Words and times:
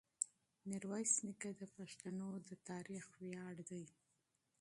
میرویس 0.67 1.13
نیکه 1.25 1.51
د 1.59 1.61
پښتنو 1.75 2.27
د 2.47 2.49
تاریخ 2.69 3.05
ویاړ 3.23 3.55
دی. 3.69 3.83